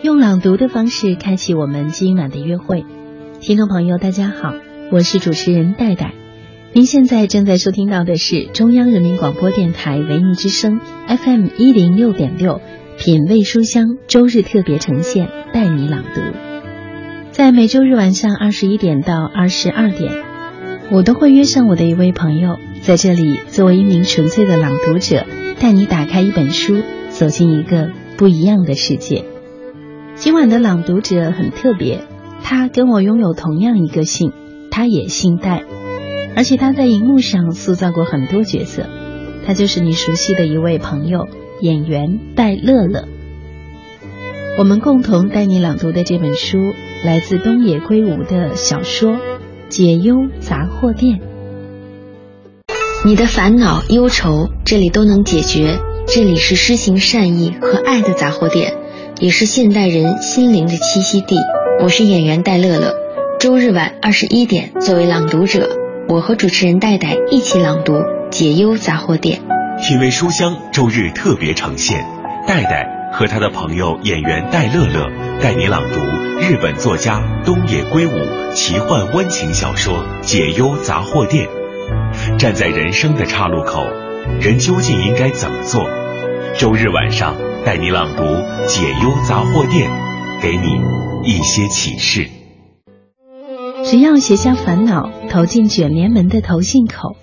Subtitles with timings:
[0.00, 2.84] 用朗读的方式开启我们今晚的约会。
[3.40, 4.54] 听众朋友，大家好，
[4.92, 6.14] 我是主持人戴戴。
[6.72, 12.60] 您现在正在收听到的是中央人民广播电台文艺之声 FM 一零六点六
[12.96, 16.20] 品味书香周日特别呈现，带你朗读。
[17.32, 20.12] 在每周日晚上二十一点到二十二点，
[20.92, 25.26] 我都会约上我的一位朋友，在这里作为一名纯粹的朗读者，
[25.60, 29.24] 带你打开一本书，走进一个不一样的世界。
[30.18, 32.02] 今晚的朗读者很特别，
[32.42, 34.32] 他跟我拥有同样一个姓，
[34.68, 35.62] 他也姓戴，
[36.34, 38.86] 而且他在荧幕上塑造过很多角色，
[39.46, 41.28] 他就是你熟悉的一位朋友，
[41.60, 43.06] 演员戴乐乐。
[44.58, 46.58] 我们共同带你朗读的这本书，
[47.04, 49.12] 来自东野圭吾的小说
[49.68, 51.20] 《解忧杂货店》。
[53.04, 58.77] 你的烦恼忧愁，这里都能解决，这里是施行善意和爱的杂货店。
[59.20, 61.36] 也是现代人心灵的栖息地。
[61.82, 62.94] 我是演员戴乐乐，
[63.40, 65.68] 周日晚二十一点，作为朗读者，
[66.08, 67.94] 我和主持人戴戴一起朗读
[68.30, 69.40] 《解忧杂货店》。
[69.84, 72.06] 品味书香周日特别呈现，
[72.46, 75.10] 戴戴和他的朋友演员戴乐乐
[75.42, 75.98] 带你朗读
[76.40, 81.48] 日本作家东野圭吾奇幻温情小说《解忧杂货店》。
[82.36, 83.82] 站在人生的岔路口，
[84.40, 85.82] 人究竟应该怎么做？
[86.56, 87.47] 周日晚上。
[87.64, 88.22] 带你朗读
[88.66, 89.90] 《解忧杂货店》，
[90.42, 90.80] 给你
[91.24, 92.28] 一些启示。
[93.84, 97.16] 只要写下烦恼，投进卷帘门的投信口，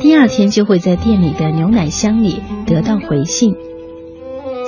[0.00, 3.54] 第二天就会在店里的牛奶箱里得到回信。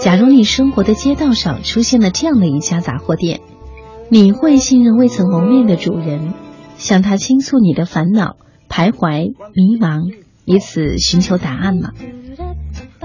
[0.00, 3.40] 假如你生活的街道上出现了这样的一家杂货店，
[4.08, 6.33] 你会信任未曾谋面的主人，
[6.77, 8.36] 向他倾诉你的烦恼、
[8.68, 10.12] 徘徊、迷茫，
[10.44, 11.90] 以此寻求答案吗？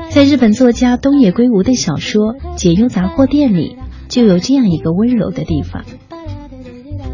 [0.10, 3.78] 在日本作家东野圭吾的小说《解忧杂货店》里，
[4.08, 5.84] 就有这样一个温柔的地方。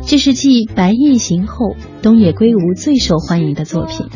[0.05, 4.07] 这是继《白夜行》后东野圭吾最受欢迎的作品。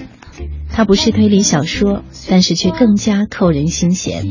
[0.70, 4.24] 它不是推理小说，但是却更加扣人心弦。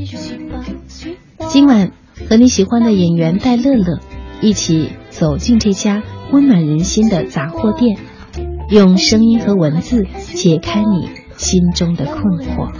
[1.48, 1.92] 今晚
[2.28, 4.00] 和你喜欢的演员戴乐乐
[4.40, 6.02] 一起走进这家
[6.32, 7.98] 温暖人心的杂货店，
[8.70, 12.72] 用声音和文字解开你心中的困惑。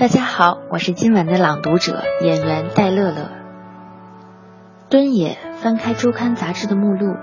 [0.00, 3.28] 大家好，我是今晚的朗读者演员戴乐乐。
[4.88, 7.16] 敦野翻开周刊杂志的目录，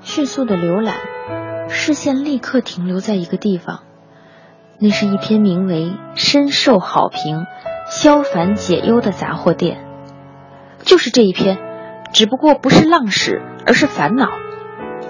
[0.00, 0.94] 迅速的浏览，
[1.68, 3.80] 视线立刻停留在一个地方，
[4.78, 5.82] 那是一篇名为
[6.14, 7.44] 《深受好评，
[7.90, 9.78] 消烦解忧的杂货店》，
[10.86, 11.58] 就是这一篇，
[12.14, 14.30] 只不过不是浪矢，而是烦恼。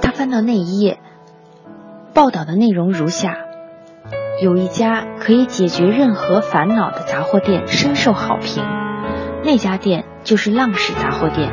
[0.03, 0.99] 他翻到那一页，
[2.13, 3.39] 报道的内容如下。
[4.41, 8.63] 有一家可以解决任何烦恼的杂货店深受好评，
[9.45, 11.53] 那家店就是浪矢杂货店。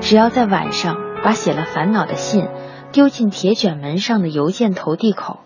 [0.00, 2.46] 只要在晚上把写了烦恼的信
[2.92, 5.40] 丢进铁卷门上的邮件投递口，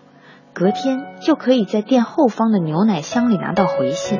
[0.53, 4.19] 隔天就可以在店后方的牛奶箱里拿到回信。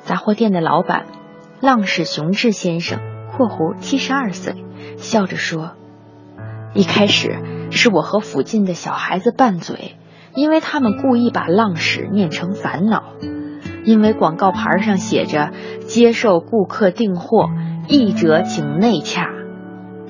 [0.00, 1.06] 杂货店的老板
[1.60, 2.98] 浪矢雄志先生
[3.36, 4.56] （括弧七十二岁）
[4.98, 5.74] 笑着说
[6.74, 7.38] ：“一开始
[7.70, 9.94] 是我和附近的小孩子拌嘴。”
[10.34, 13.02] 因为他们故意把浪矢念成烦恼，
[13.84, 15.50] 因为广告牌上写着
[15.86, 17.48] 接受顾客订货，
[17.88, 19.28] 译者请内洽，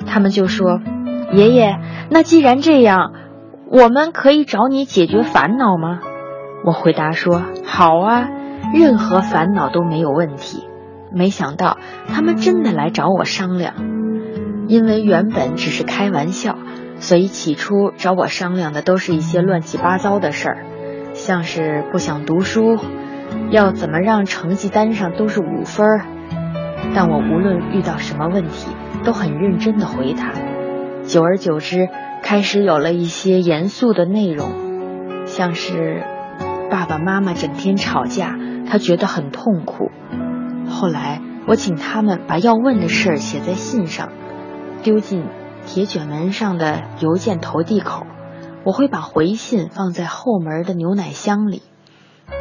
[0.06, 0.80] 他们就说
[1.32, 1.78] ：“爷爷，
[2.10, 3.12] 那既然这样，
[3.70, 6.00] 我们可以找你解决烦恼吗？”
[6.64, 8.28] 我回答说：“好啊，
[8.74, 10.64] 任何烦恼都没有问题。”
[11.12, 13.74] 没想到他们真的来找我商量，
[14.68, 16.56] 因为原本只是开玩笑。
[17.00, 20.64] 所以起初找我商量的都是一些乱七八糟的事儿，
[21.14, 22.78] 像是不想读书，
[23.50, 26.06] 要怎么让成绩单上都是五分儿。
[26.94, 28.70] 但我无论遇到什么问题，
[29.02, 30.32] 都很认真的回答。
[31.04, 31.88] 久而久之，
[32.22, 36.04] 开始有了一些严肃的内容，像是
[36.70, 38.36] 爸爸妈妈整天吵架，
[38.68, 39.90] 他觉得很痛苦。
[40.68, 44.10] 后来我请他们把要问的事儿写在信上，
[44.82, 45.24] 丢进。
[45.66, 48.06] 铁卷门上的邮件投递口，
[48.64, 51.62] 我会把回信放在后门的牛奶箱里。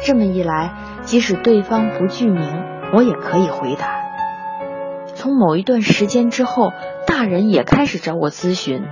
[0.04, 2.64] 这么一来，即使对方不具名，
[2.94, 4.00] 我也可以回答。
[5.14, 6.72] 从某一段时间之后，
[7.06, 8.84] 大人也开始找我咨询。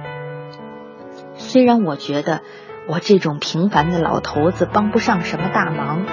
[1.34, 2.42] 虽然我觉得
[2.88, 6.04] 我这种平凡的老头子帮不上什么大忙，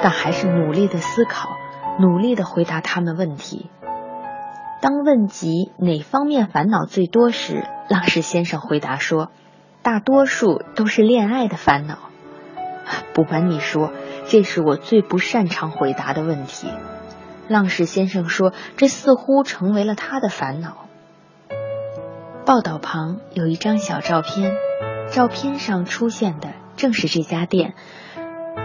[0.00, 1.50] 但还是努力的思考，
[2.00, 3.70] 努力的回答他们问题。
[4.80, 9.30] 当问及哪方面烦恼最多时，浪矢先生回答说
[9.82, 11.98] ：“大多数都是恋爱的烦恼。”
[13.12, 13.92] 不瞒你说，
[14.28, 16.68] 这是我最不擅长回答的问题。
[17.48, 20.86] 浪士先生说，这似乎成为了他的烦恼。
[22.46, 24.52] 报道旁有一张小照片，
[25.10, 27.74] 照片上出现的正是这家店，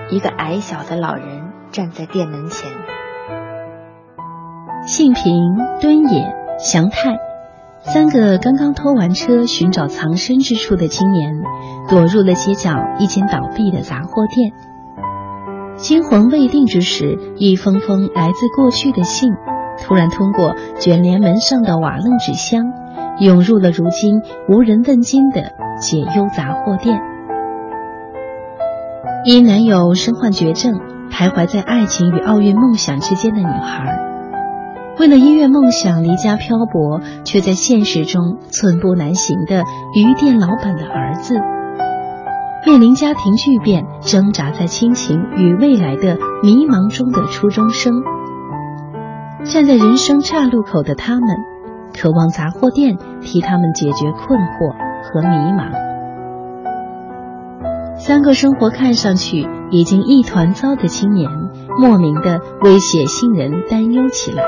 [0.10, 2.72] 一个矮小的老人站在店门前。
[4.86, 7.18] 幸平、敦也、祥太
[7.84, 11.42] 三个刚刚偷完车寻找藏身之处的青年，
[11.88, 14.52] 躲入了街角一间倒闭的杂货店。
[15.78, 19.32] 惊魂未定之时，一封封来自过去的信，
[19.82, 22.66] 突然通过卷帘门上的瓦楞纸箱，
[23.20, 27.02] 涌入了如今无人问津的解忧杂货店。
[29.26, 30.74] 因男友身患绝症，
[31.10, 34.13] 徘徊在爱情与奥运梦想之间的女孩。
[35.00, 39.64] 为了音乐梦想离家漂泊，却在现实中寸步难行的
[39.96, 41.36] 鱼店老板的儿子，
[42.66, 47.92] 面临家庭巨变，挣扎在亲情与未来的迷茫中的初中生，
[49.44, 51.24] 站在人生岔路口的他们，
[52.00, 55.72] 渴望杂货店替他们解决困惑和迷茫。
[57.98, 61.30] 三个生活看上去已经一团糟的青年，
[61.80, 64.44] 莫名的为写信人担忧起来。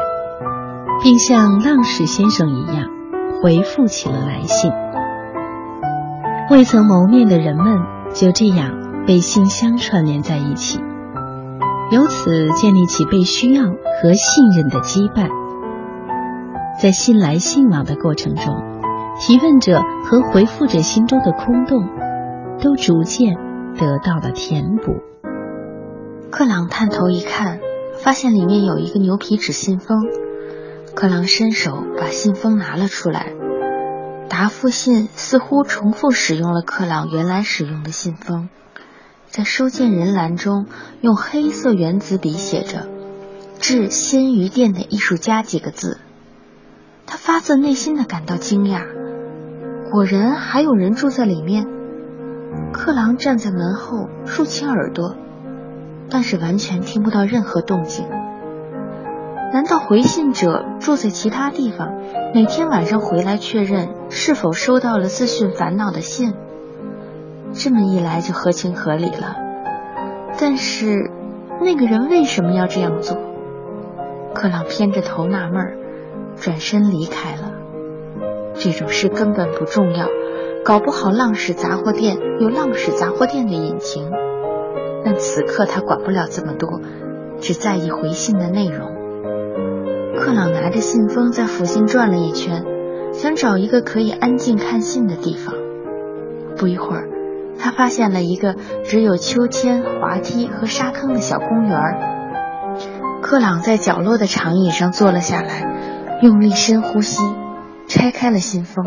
[1.05, 2.89] 并像浪士先生一样
[3.39, 4.71] 回复起了来信。
[6.49, 7.77] 未曾谋面的人们
[8.15, 10.79] 就这样被信箱串联在一起，
[11.91, 15.29] 由此建立起被需要和信任的羁绊。
[16.81, 18.63] 在信来信往的过程中，
[19.19, 21.87] 提问者和回复者心中的空洞
[22.63, 23.35] 都逐渐
[23.75, 24.95] 得到了填补。
[26.31, 27.59] 克朗探头一看，
[27.93, 29.99] 发现里面有一个牛皮纸信封。
[30.95, 33.33] 克朗伸手把信封拿了出来，
[34.29, 38.47] 答复信似乎重复使用了克朗原来使用的信封，
[39.27, 40.67] 在收件人栏中
[41.01, 42.87] 用黑色原子笔写着
[43.59, 45.99] “致鲜鱼店的艺术家”几个字。
[47.05, 48.85] 他发自内心的感到惊讶，
[49.91, 51.67] 果然还有人住在里面。
[52.71, 55.17] 克朗站在门后竖起耳朵，
[56.09, 58.05] 但是完全听不到任何动静。
[59.53, 61.93] 难道回信者住在其他地方，
[62.33, 66.33] 每天晚上回来确认是否收到了自训烦恼的信？
[67.53, 69.37] 这么一来就合情合理了。
[70.37, 71.09] 但是
[71.61, 73.17] 那个人为什么要这样做？
[74.33, 75.77] 克朗偏着头纳闷儿，
[76.35, 77.53] 转身离开了。
[78.55, 80.07] 这种事根本不重要，
[80.65, 84.11] 搞不好浪矢杂货店有浪矢杂货店的隐情。
[85.05, 86.81] 但此刻他管不了这么多，
[87.39, 88.94] 只在意回信的内容。
[90.25, 92.63] 克朗拿着信封在府信转了一圈，
[93.13, 95.53] 想找一个可以安静看信的地方。
[96.57, 97.07] 不一会儿，
[97.59, 98.55] 他发现了一个
[98.85, 101.79] 只有秋千、滑梯和沙坑的小公园。
[103.21, 107.21] 克朗在角落的长椅上坐了下来，用力深呼吸，
[107.87, 108.83] 拆开了信封，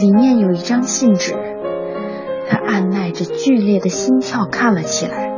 [0.00, 1.32] 里面有一张信纸。
[2.48, 5.30] 他按耐着剧烈的心跳看了起来：“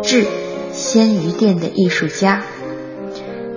[0.00, 0.24] 致
[0.72, 2.40] 鲜鱼店的艺术家。”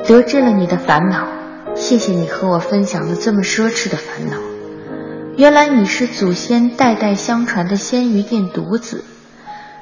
[0.07, 1.27] 得知了你的烦恼，
[1.75, 4.37] 谢谢你和我分享了这么奢侈的烦恼。
[5.35, 9.03] 原来你是祖先代代相传的鲜鱼店独子，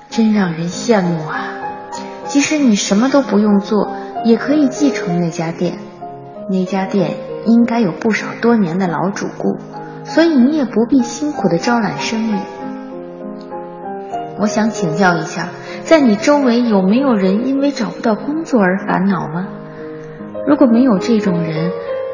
[0.09, 1.45] 真让人羡慕啊！
[2.25, 5.77] 即使你什么都不用做，也可以继承那家店。
[6.49, 9.59] 那家店应该有不少多年的老主顾，
[10.05, 12.39] 所以你也不必辛苦的招揽生意。
[14.39, 15.49] 我想请教一下，
[15.83, 19.49] 在你周围有没有人因为找不到工作而烦恼吗？
[20.47, 21.71] 如果没有这种人，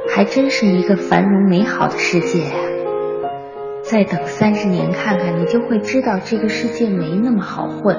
[0.09, 2.51] 还真是一个繁荣美好的世界呀！
[3.83, 7.97] 再等三十年看看，你就会知道这个世界没那么好混。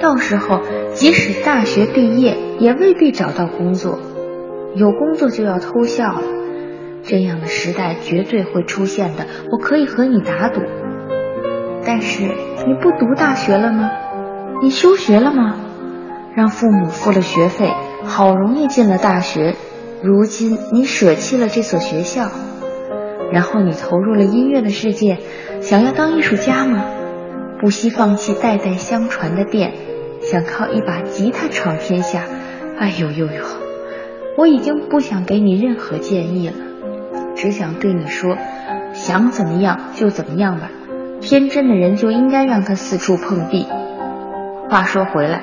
[0.00, 0.60] 到时候，
[0.94, 3.98] 即使大学毕业，也未必找到工作；
[4.74, 6.22] 有工作就要偷笑了。
[7.02, 10.62] 这样的时代绝对会出现的，我可以和你打赌。
[11.84, 13.90] 但是你不读大学了吗？
[14.62, 15.56] 你休学了吗？
[16.34, 17.70] 让父母付了学费，
[18.04, 19.54] 好容易进了大学。
[20.02, 22.30] 如今你舍弃了这所学校，
[23.32, 25.18] 然后你投入了音乐的世界，
[25.60, 26.84] 想要当艺术家吗？
[27.60, 29.72] 不惜放弃代代相传的店，
[30.20, 32.24] 想靠一把吉他闯天下？
[32.78, 33.42] 哎呦呦呦！
[34.36, 36.54] 我已经不想给你任何建议了，
[37.34, 38.36] 只想对你说，
[38.92, 40.70] 想怎么样就怎么样吧。
[41.22, 43.66] 天真的人就应该让他四处碰壁。
[44.68, 45.42] 话说回来。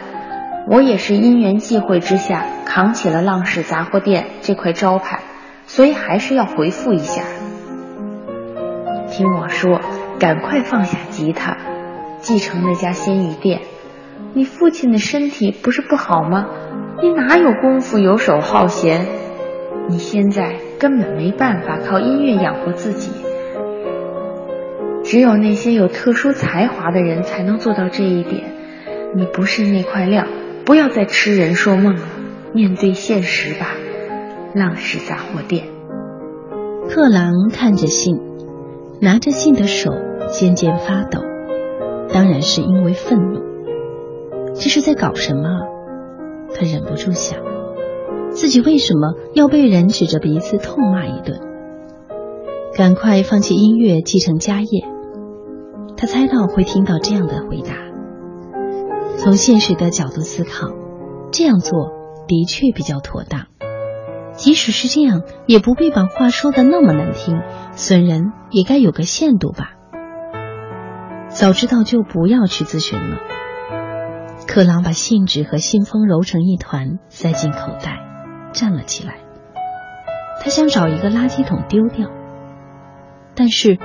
[0.65, 5.19] 我也是因缘际会之下扛起了浪氏杂货店这块招牌，
[5.67, 7.23] 所以还是要回复一下。
[9.09, 9.79] 听我说，
[10.19, 11.57] 赶快放下吉他，
[12.19, 13.61] 继承那家鲜鱼店，
[14.33, 16.47] 你父亲的身体不是不好吗？
[17.01, 19.05] 你哪有功夫游手好闲？
[19.89, 23.11] 你现在根本没办法靠音乐养活自己。
[25.03, 28.43] 只有那些有特殊才华的人才能做到这一点。
[29.15, 30.25] 你不是那块料，
[30.65, 32.01] 不要再痴人说梦了，
[32.53, 33.75] 面对现实吧。
[34.53, 35.65] 浪氏杂货店。
[36.89, 38.19] 克朗看着信，
[39.01, 39.91] 拿着信的手
[40.31, 41.21] 渐渐发抖，
[42.13, 43.41] 当然是因为愤怒。
[44.53, 45.49] 这是在搞什么？
[46.53, 47.39] 他忍不住想，
[48.29, 51.39] 自己为什么要被人指着鼻子痛骂一顿？
[52.75, 54.85] 赶快放弃音乐，继承家业。
[55.97, 57.73] 他猜到会听到这样的回答。
[59.17, 60.67] 从现实的角度思考，
[61.31, 61.91] 这样做
[62.27, 63.47] 的确比较妥当。
[64.33, 67.41] 即使是这样，也不必把话说的那么难听，
[67.73, 69.73] 损人也该有个限度吧。
[71.29, 73.17] 早知道就不要去咨询了。
[74.47, 77.99] 克朗把信纸和信封揉成一团，塞进口袋，
[78.53, 79.17] 站了起来。
[80.43, 82.09] 他想找一个垃圾桶丢掉，
[83.35, 83.77] 但是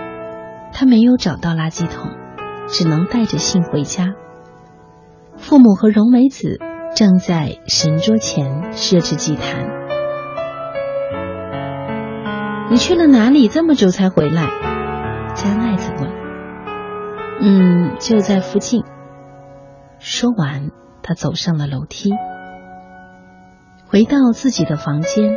[0.73, 2.11] 他没有找到垃圾桶，
[2.69, 4.15] 只能带着信回家。
[5.37, 6.59] 父母和荣美子
[6.95, 9.67] 正在神桌前设置祭坛。
[12.71, 13.49] 你去了哪里？
[13.49, 14.49] 这么久才回来？
[15.35, 16.11] 加奈子问。
[17.41, 18.85] 嗯，就在附近。
[19.99, 20.71] 说完，
[21.03, 22.13] 他走上了楼梯，
[23.87, 25.37] 回到自己的房间，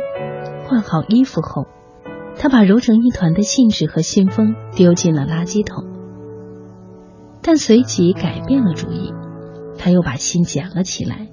[0.66, 1.66] 换好衣服后，
[2.36, 5.84] 他把揉成一团的信纸和信封丢进了垃圾桶，
[7.42, 9.14] 但随即改变了主意，
[9.78, 11.28] 他又把信捡了起来。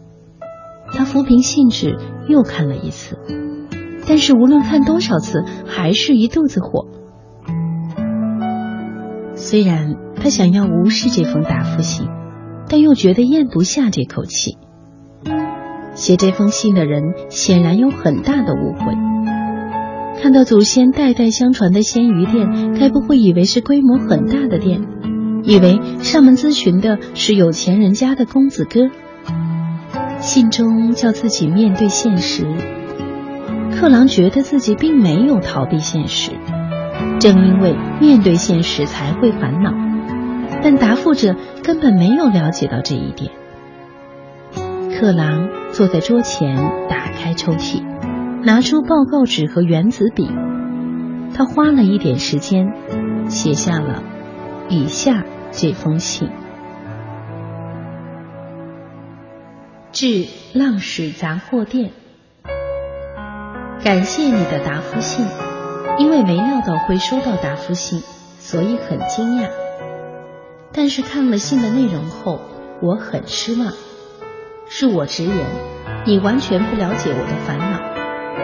[0.93, 3.17] 他抚平信纸，又看了一次，
[4.08, 6.88] 但是无论看多少次，还是一肚子火。
[9.36, 12.08] 虽然他想要无视这封答复信。
[12.72, 14.60] 但又觉得咽不下这口气。
[15.96, 18.93] 写这封信的人显然有很大的误会。
[20.22, 24.84] 看到祖先代代相传的鲜鱼店，该不会以为是规模很大的店，
[25.41, 28.81] 以为上门咨询的是有钱人家的公子哥。
[30.20, 32.46] 信中叫自己面对现实，
[33.72, 36.32] 克朗觉得自己并没有逃避现实，
[37.20, 39.72] 正因为面对现实才会烦恼。
[40.62, 43.32] 但答复者根本没有了解到这一点。
[45.00, 46.58] 克朗坐在桌前，
[46.90, 47.82] 打开抽屉，
[48.44, 50.30] 拿出报告纸和原子笔。
[51.34, 52.74] 他花了一点时间，
[53.30, 54.04] 写下了
[54.68, 56.30] 以下这封信：
[60.00, 61.91] 致浪矢杂货店，
[63.84, 65.25] 感谢你的答复信。
[65.98, 68.01] 因为没料到会收到答复信，
[68.39, 69.50] 所以很惊讶。
[70.72, 72.39] 但是看了信的内容后，
[72.82, 73.74] 我很失望。
[74.70, 75.36] 恕我直言，
[76.06, 77.79] 你完全不了解我的烦恼。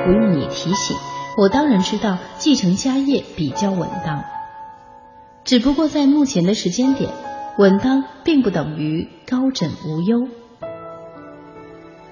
[0.05, 0.97] 不用你提醒，
[1.37, 4.25] 我当然知道继承家业比较稳当。
[5.45, 7.11] 只不过在目前的时间点，
[7.57, 10.27] 稳当并不等于高枕无忧。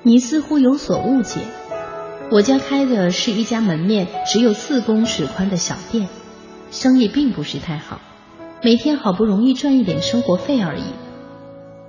[0.03, 1.39] 你似乎有所误解。
[2.29, 6.09] 我家开的是一家门面只有四公尺宽的小店，
[6.71, 8.01] 生意并不是太好。
[8.61, 10.83] 每天好不容易赚一点生活费而已，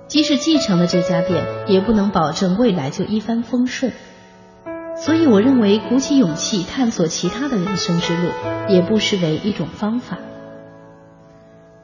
[0.07, 3.91] 即使继承了这家店，也不能保证未来就一帆风顺。
[4.97, 8.29] 所以，我认为鼓起勇气探索其他的人生之路，
[8.69, 10.17] 也不失为一种方法。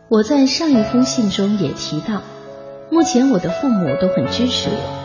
[0.07, 2.21] 我在上一封信中也提到，
[2.89, 5.00] 目前我的父母都很支持我。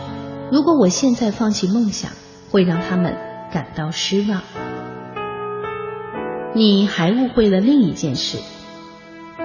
[0.49, 2.11] 如果我现在放弃梦想，
[2.49, 3.15] 会让他们
[3.51, 4.41] 感到失望。
[6.55, 8.37] 你还误会了另一件事。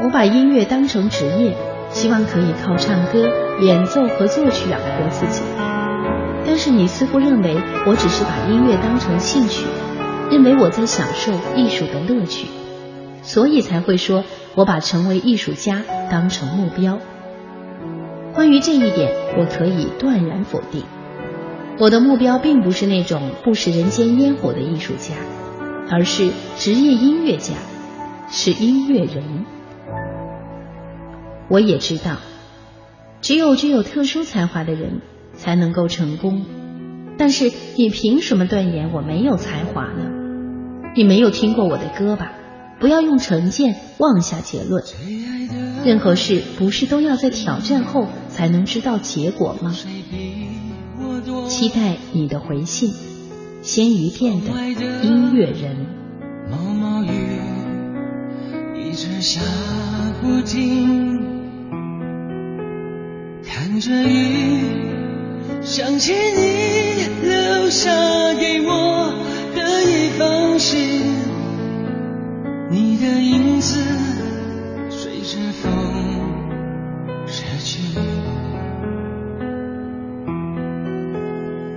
[0.01, 1.57] 我把音乐当成职业，
[1.91, 3.29] 希望可以靠唱歌、
[3.61, 5.43] 演奏和作曲养活自己。
[6.47, 7.57] 但是你似乎认为
[7.87, 9.65] 我只是把音乐当成兴趣，
[10.31, 12.47] 认为我在享受艺术的乐趣，
[13.23, 16.99] 所以才会说我把成为艺术家当成目标。
[18.35, 20.83] 关于这一点，我可以断然否定。
[21.79, 25.15] 我的目标并不是那种不食人间烟火的艺术家，
[25.91, 27.55] 而是职业音乐家，
[28.31, 29.45] 是音乐人。
[31.49, 32.17] 我也知道，
[33.21, 35.03] 只有具有特殊才华的人
[35.35, 36.47] 才能够成功。
[37.19, 40.11] 但是你凭什么断言我没有才华呢？
[40.97, 42.33] 你没有听过我的歌吧？
[42.81, 44.83] 不要用成见妄下结论。
[45.85, 49.75] 任何事不是都要在挑战后才能知道结果吗？
[51.49, 52.93] 期待你的回信。
[53.63, 54.49] 鲜鱼店的
[55.05, 55.87] 音乐人。
[56.51, 57.09] 毛毛雨
[58.77, 59.41] 一直下
[60.21, 61.31] 不停。
[63.81, 64.61] 着雨，
[65.61, 67.91] 想起你留下
[68.35, 69.13] 给我
[69.57, 71.01] 的一封信，
[72.71, 73.81] 你的影子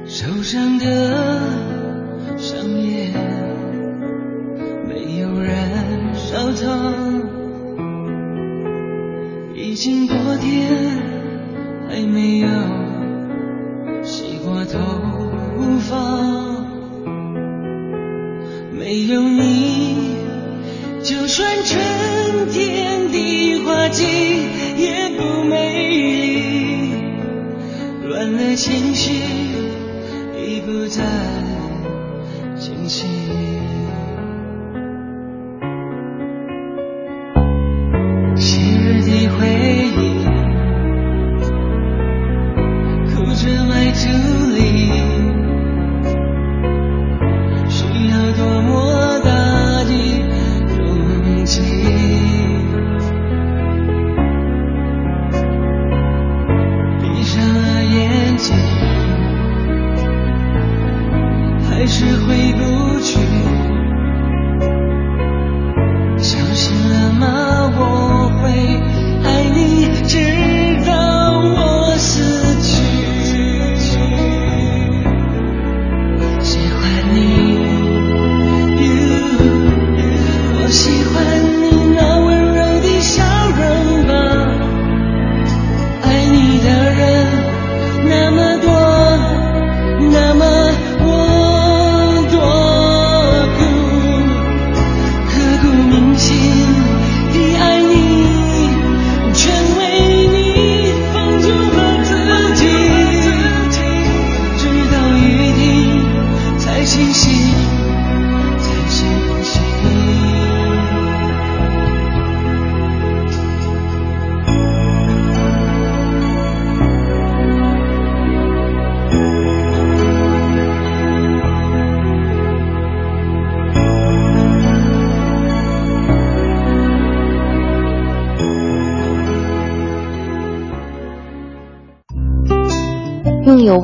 [0.07, 1.41] 手上的
[2.37, 3.11] 香烟
[4.87, 6.69] 没有燃烧透。
[9.55, 10.69] 已经多天
[11.89, 12.47] 还没有
[14.03, 14.79] 洗过头
[15.79, 15.95] 发，
[18.71, 20.15] 没有你，
[21.03, 24.05] 就算春天的花季
[24.77, 26.93] 也不美丽。
[28.07, 29.11] 乱了情绪，
[30.75, 31.44] 不在。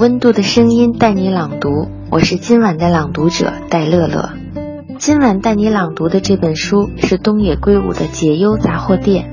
[0.01, 4.31] 温度的声音带你朗读，我是今晚的朗读者戴乐乐。
[4.97, 9.29] 今晚带你朗读的这本书是东野圭吾的《解忧杂货店》。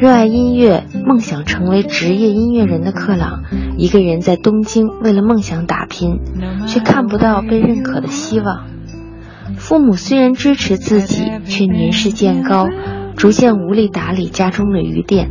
[0.00, 3.44] 热爱音乐，梦想成为职业音乐人的克朗，
[3.76, 6.18] 一个人在东京为了梦想打拼，
[6.66, 8.66] 却看不到被认可的希望。
[9.56, 12.66] 父母虽然支持自己，却年事渐高，
[13.14, 15.30] 逐渐无力打理家中的鱼店。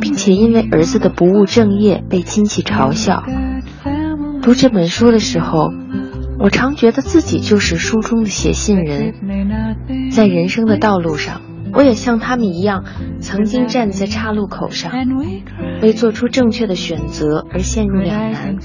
[0.00, 3.24] 并且因为儿子的不务正业被亲戚嘲笑。
[4.46, 5.72] 读这本书的时候，
[6.38, 9.12] 我常觉得自己就是书中的写信人。
[10.12, 11.40] 在人生的道路上，
[11.72, 12.84] 我也像他们一样，
[13.18, 14.92] 曾经站在岔路口上，
[15.82, 18.56] 为做出正确的选择而陷入两难。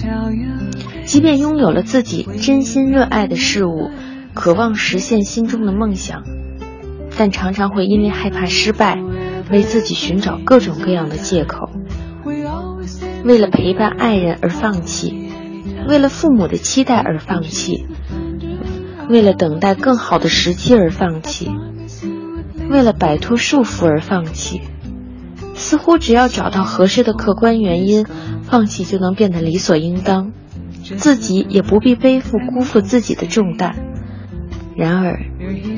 [1.06, 3.90] 即便拥有了自己真心热爱的事物，
[4.36, 6.22] 渴望实现心中的梦想，
[7.18, 9.00] 但常常会因为害怕失败。
[9.52, 11.72] 为自己寻找各种各样的借口，
[13.26, 15.31] 为了陪伴爱人而放弃，
[15.88, 17.86] 为了父母的期待而放弃，
[19.10, 21.52] 为了等待更好的时机而放弃，
[22.70, 24.62] 为了摆脱束缚而放弃。
[25.54, 28.06] 似乎只要找到合适的客观原因，
[28.44, 30.32] 放弃就能变得理所应当，
[30.98, 33.76] 自己也不必背负辜负自己的重担。
[34.76, 35.20] 然而，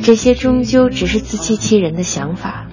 [0.02, 2.68] 这些终究只是自欺欺人的想法。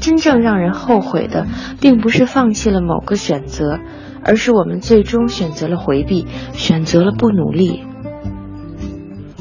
[0.00, 1.46] 真正让人后悔的，
[1.80, 3.78] 并不是放弃了某个选择，
[4.26, 7.84] 而是我们最终选择了回避，选择了不努力。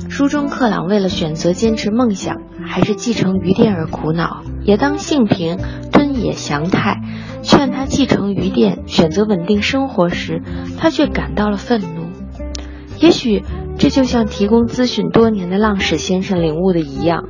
[0.09, 5.57] 书中克朗为了选择坚持梦想，还是继承鱼店而苦恼；也当幸平、
[5.91, 7.01] 敦也、祥太
[7.41, 10.43] 劝他继承鱼店，选择稳定生活时，
[10.77, 12.05] 他却感到了愤怒。
[12.99, 13.43] 也许
[13.77, 17.25] 这就像提供咨询多年的浪矢先生领悟的一样，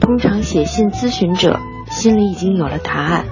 [0.00, 1.58] 通常写信咨询者。
[1.90, 3.24] 心里已经有了答案，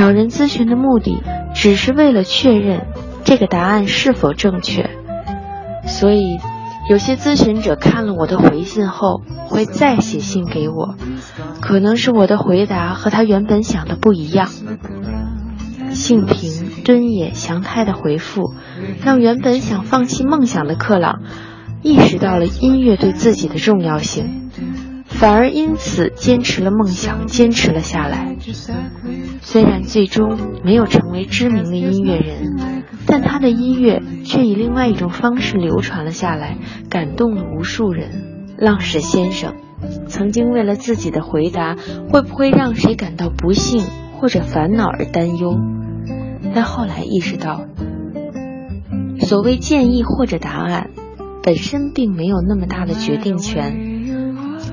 [0.00, 1.22] 找人咨询的目的
[1.54, 2.86] 只是为了确认
[3.22, 4.88] 这个答案是否正确。
[5.86, 6.38] 所以，
[6.88, 10.94] 有些咨询者看了我的回信后，会再写信给我，
[11.60, 14.48] 可能是我的回答和他原本想的不一样。
[15.90, 18.54] 幸平、敦也、祥太的回复，
[19.04, 21.20] 让原本想放弃梦想的克朗，
[21.82, 24.49] 意识到了音乐对自己的重要性。
[25.20, 28.36] 反而因此坚持了梦想，坚持了下来。
[29.42, 32.56] 虽然最终没有成为知名的音乐人，
[33.04, 36.56] 但他的音乐却以另外一种方式流传了下来，
[36.88, 38.54] 感动了无数人。
[38.56, 39.56] 浪矢先生
[40.06, 41.76] 曾经为了自己的回答
[42.08, 43.84] 会不会让谁感到不幸
[44.18, 45.54] 或者烦恼而担忧，
[46.54, 47.66] 但后来意识到，
[49.18, 50.88] 所谓建议或者答案。
[51.42, 53.89] 本身并没有那么大的决定权，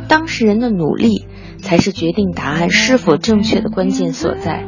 [0.08, 1.26] 当事人的努力
[1.60, 4.66] 才是决定答案是否正确的关键所在。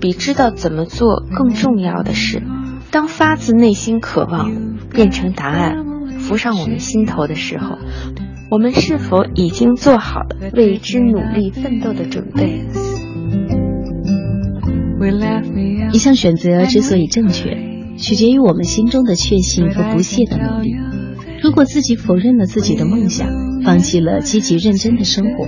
[0.00, 2.42] 比知道怎么做更重要的是，
[2.90, 5.84] 当发自内心渴望变成答案
[6.18, 7.78] 浮上我们心头的时候，
[8.50, 12.66] 我们是否已经做好了为之努力奋斗的准备？
[15.92, 17.66] 一项选择之所以正确。
[17.96, 20.76] 取决于我们心中的确信和不懈的努力。
[21.40, 23.28] 如果自己否认了自己的梦想，
[23.64, 25.46] 放弃了积极认真的生活，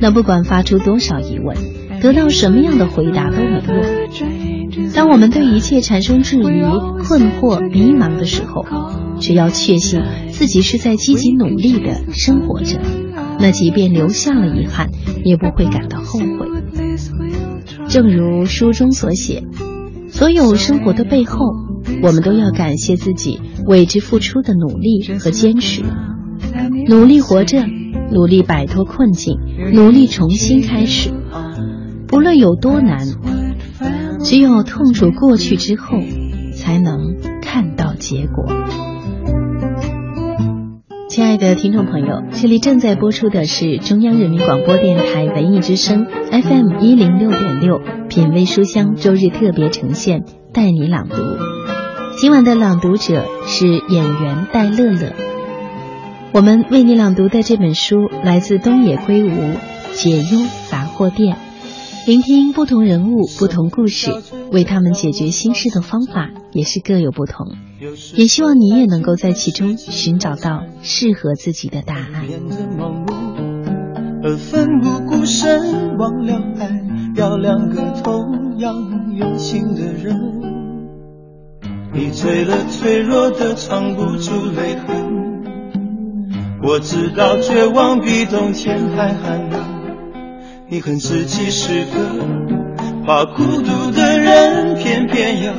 [0.00, 1.56] 那不管发出多少疑问，
[2.00, 4.92] 得到什么样的回答都没用。
[4.92, 6.42] 当我们对一切产生质疑、
[7.04, 8.64] 困惑、迷茫的时候，
[9.18, 12.78] 只要确信自己是在积极努力的生活着，
[13.40, 14.90] 那即便留下了遗憾，
[15.24, 16.26] 也不会感到后悔。
[17.88, 19.42] 正如书中所写，
[20.08, 21.63] 所有生活的背后。
[22.02, 25.82] 我们都要感谢自己为之付出的努力和坚持，
[26.88, 27.64] 努力活着，
[28.10, 29.38] 努力摆脱困境，
[29.72, 31.10] 努力重新开始。
[32.06, 33.06] 不论有多难，
[34.20, 35.98] 只有痛楚过去之后，
[36.54, 38.44] 才能看到结果。
[41.08, 51.14] 亲爱的听众朋友，这里正在播出的是中央人民广播电台文艺之声 FM 一零六点六品味书香周日特别呈现，带你朗读。
[52.24, 55.12] 今晚的朗读者是演员戴乐乐。
[56.32, 59.28] 我们为你朗读的这本书来自东野圭吾
[59.92, 61.36] 《解忧杂货店》，
[62.08, 64.10] 聆听不同人物、不同故事，
[64.50, 67.46] 为他们解决心事的方法也是各有不同。
[68.16, 72.24] 也希望你也能够在其中寻找到适合自己的答案。
[81.96, 85.14] 你醉了，脆弱的藏不住泪痕。
[86.60, 89.60] 我知道绝望比冬天还寒冷。
[90.68, 91.92] 你恨自己是个
[93.06, 95.52] 怕孤独的人，偏偏要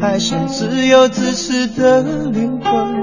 [0.00, 2.96] 爱上自由自私的灵魂。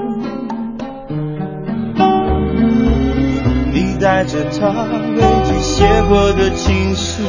[3.74, 4.70] 你带着他
[5.14, 7.22] 未经写过的情书，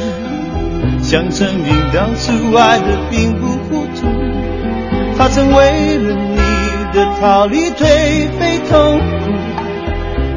[1.02, 4.08] 想证明当初爱的并不糊涂。
[5.17, 6.38] 他曾为了你
[6.93, 7.86] 的逃离颓
[8.38, 9.04] 废痛苦，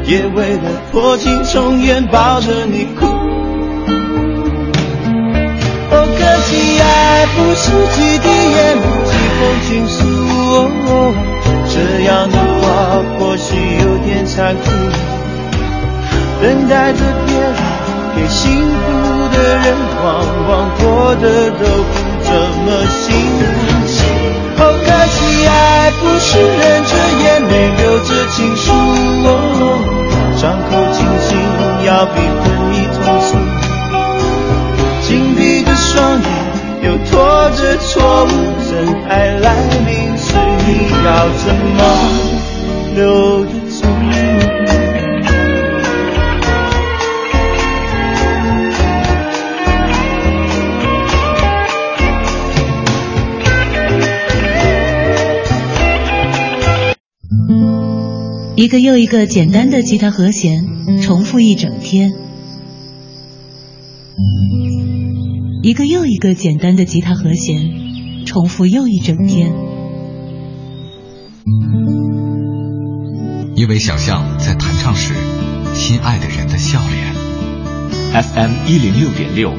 [0.04, 3.06] 也为了破镜重圆抱着你哭。
[5.90, 9.98] 哦，可惜爱不是几滴眼泪几封情书
[10.86, 10.90] 哦，
[11.68, 12.66] 这样的话
[13.18, 13.48] 或许
[13.82, 14.64] 有点残酷。
[16.40, 17.52] 等待着别人
[18.14, 18.86] 给幸福
[19.34, 19.66] 的人，
[20.04, 20.06] 往
[20.48, 20.82] 往过
[21.16, 22.30] 得都不怎
[22.64, 23.06] 么幸
[23.42, 23.77] 福。
[24.58, 28.66] 哦，可惜爱不是忍着眼泪留着情书，
[29.24, 29.26] 哦
[30.36, 31.30] 伤口清醒
[31.84, 33.28] 要比昏迷痛楚，
[35.06, 36.28] 紧闭的双眼
[36.82, 38.28] 又拖着错误，
[38.70, 38.70] 真
[39.08, 39.10] 爱
[39.40, 39.46] 来
[39.86, 40.26] 临时
[40.66, 40.68] 你
[41.04, 41.44] 要怎
[41.76, 41.78] 么
[42.94, 43.44] 留
[58.58, 62.12] 一个又一个简单的吉他和弦重复一整天，
[65.62, 69.52] 一个又一个简单的吉他和弦重复又一整天。
[73.54, 75.14] 因为想象在弹唱时，
[75.74, 77.14] 心爱的人的笑脸。
[78.24, 79.52] FM 一零六点六，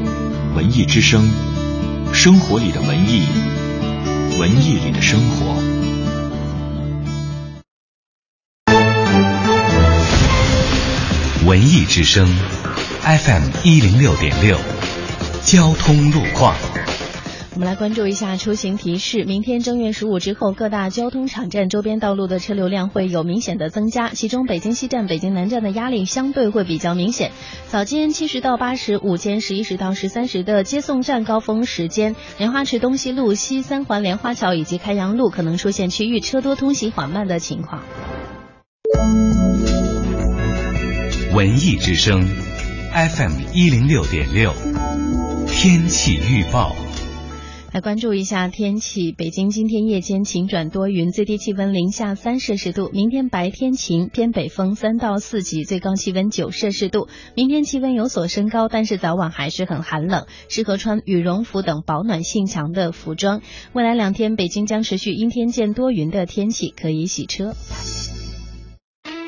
[0.58, 1.30] 文艺之声，
[2.12, 3.22] 生活里的文艺，
[4.38, 5.69] 文艺里的生活。
[11.50, 12.28] 文艺之声
[13.02, 14.56] ，FM 一零六点六，
[15.42, 16.56] 交通路况。
[17.56, 19.24] 我们来关注一下出行提示。
[19.24, 27.32] 明天正月十五之后，各大交通场站周边道路的车流量会有明显的增加，其中北京西站、北京南站的压力相对会比较明显。
[27.68, 37.82] 早间七时到八时，午间十一时到十三时的接送站高峰时间，莲花池东西路、西三环莲花桥以及开阳路可能出现区域车多、通行缓慢的情况。
[41.40, 42.22] 文艺之声
[42.92, 44.52] ，FM 一零六点六，
[45.48, 46.76] 天气预报。
[47.72, 49.14] 来关注一下天气。
[49.14, 52.90] 北京今天夜间晴转多云，最低气温零下三摄氏度。
[52.92, 57.08] 明天白天晴，偏北风三到四级，最高气温九摄氏度。
[57.36, 63.42] 明天气温有所升高，但是早晚还是很寒冷，适合穿羽绒服等保暖性强的服装。
[63.72, 67.54] 未来两天，北京将持续阴天见多云的天气，可以洗车。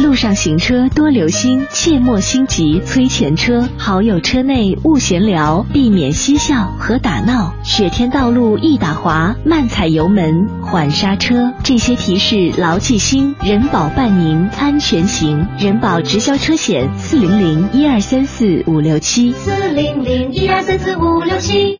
[0.00, 3.68] 路上行车多留心，切莫心急催前车。
[3.78, 7.54] 好友车内勿闲聊，避免嬉笑和打闹。
[7.62, 11.52] 雪天道路易打滑，慢踩油门，缓刹车。
[11.62, 15.46] 这些提示牢记心，人保伴您安全行。
[15.58, 21.78] 人保直销车险四零零一二三四五六七四零零一二三四五六七。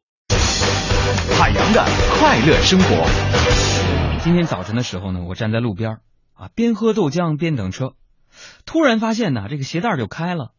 [1.36, 1.84] 海洋的
[2.18, 3.04] 快乐生活。
[4.22, 5.98] 今天早晨的时候呢，我站在路边
[6.32, 7.92] 啊，边喝豆浆边等车，
[8.66, 10.52] 突然发现呢，这个鞋带就开了，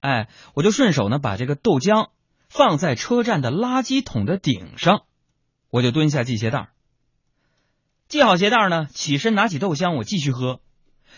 [0.00, 2.08] 哎，我就顺手呢把这个豆浆
[2.48, 5.02] 放在车站的垃圾桶的顶上，
[5.70, 6.68] 我就蹲下系鞋带，
[8.08, 10.60] 系好鞋带呢，起身拿起豆浆，我继续喝。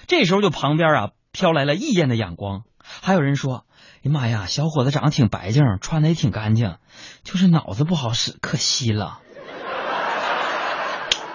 [0.07, 3.64] 这时候就旁边啊飘来了异样的眼光，还有人说。
[4.07, 6.77] 哎妈呀，小伙子长得挺白净，穿的也挺干净，
[7.22, 9.20] 就是脑子不好使，可惜了。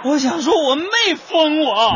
[0.04, 1.96] 我想说，我没疯我。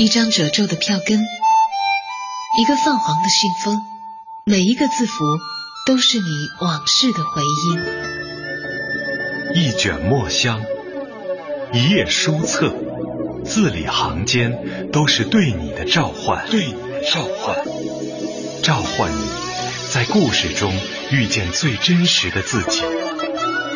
[0.00, 1.20] 一张褶皱的票根，
[2.58, 3.84] 一个泛黄的信封，
[4.46, 5.22] 每一个字符
[5.86, 7.78] 都是你往事的回音。
[9.54, 10.62] 一卷墨香，
[11.74, 12.74] 一页书册，
[13.44, 17.58] 字里行间都是对你的召唤，对你的召唤，
[18.62, 19.28] 召唤你
[19.92, 20.72] 在故事中
[21.10, 22.80] 遇见最真实的自己。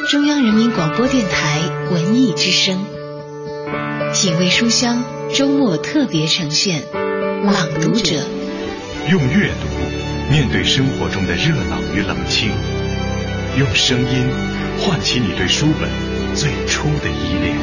[0.09, 1.61] 中央人民广播电台
[1.91, 2.83] 文艺之声，
[4.15, 5.14] 品味书香。
[5.33, 6.83] 周末特别呈现
[7.45, 8.17] 《朗读者》，
[9.11, 12.51] 用阅读面对生活中的热闹与冷清，
[13.59, 14.27] 用声音
[14.81, 15.89] 唤起你对书本
[16.35, 17.57] 最初的依恋。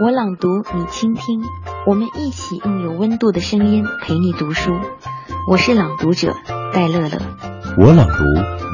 [0.00, 1.42] 我朗读，你倾听，
[1.86, 4.70] 我们一起用有温度的声音陪你读书。
[5.50, 6.34] 我是朗读者
[6.72, 7.47] 戴乐乐。
[7.80, 8.24] 我朗读。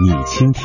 [0.00, 0.64] 你倾听，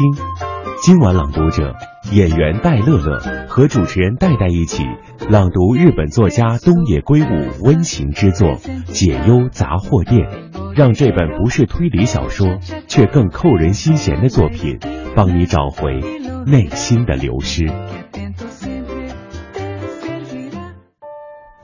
[0.82, 1.76] 今晚朗读者
[2.14, 4.84] 演员戴乐乐和主持人戴戴一起
[5.30, 8.48] 朗读日本作家东野圭吾温情之作
[8.86, 10.30] 《解忧杂货店》，
[10.74, 14.80] 让这本不是推理小说却更扣人心弦的作品，
[15.18, 16.00] 帮你找回
[16.46, 17.68] 内心的流失。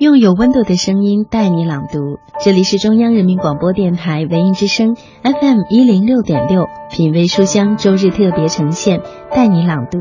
[0.06, 9.98] 用有温度的声音带你朗读，这里是中央人民广播电台文艺之声 FM 一零六点六，品味书香周日特别呈现，带你朗读，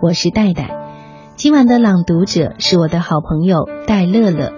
[0.00, 0.70] 我是戴戴。
[1.36, 4.54] 今晚的朗读者是我的好朋友戴乐乐，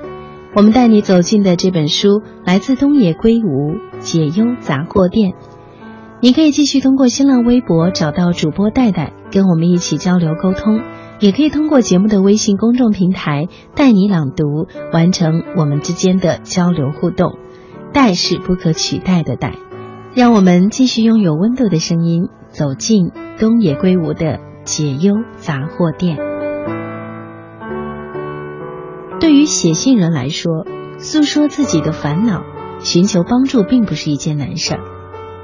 [0.55, 5.33] 我们带你走进的这本书来自东野圭吾《解忧杂货店》。
[6.21, 10.81] 你可以继续通过新浪微博找到主播戴戴，跟我们一起交流沟通。
[11.25, 17.39] 也可以通过节目的微信公众平台带你朗读，完成我们之间的交流互动。
[17.95, 19.55] 带是不可取代的带，
[20.15, 26.19] 让我们继续用有温度的声音走进东野圭吾的解忧杂货店。
[29.19, 30.67] 对于写信人来说，
[30.99, 32.43] 诉说自己的烦恼、
[32.81, 34.81] 寻求帮助并不是一件难事儿，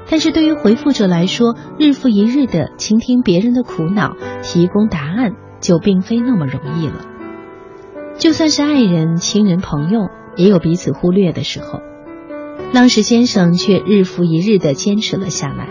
[0.07, 5.33] 但是对于回复者来说，日复一日的倾听别人的苦恼，提供答案。
[5.61, 7.05] 就并非那么容易了。
[8.17, 11.79] 就算是爱人、亲人、朋友，也有彼此忽略的时候。
[12.73, 15.69] 浪矢先生却日复一日的坚持了下来。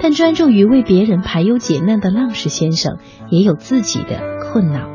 [0.00, 2.96] 但专注于为别人排忧解难的浪石先生
[3.30, 4.88] 也有自己的困扰。